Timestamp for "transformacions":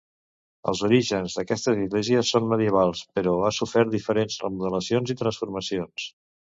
5.25-6.15